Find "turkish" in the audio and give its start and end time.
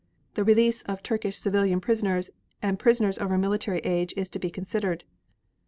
1.03-1.37